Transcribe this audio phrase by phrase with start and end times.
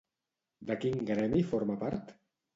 [0.71, 2.13] De quin gremi forma part?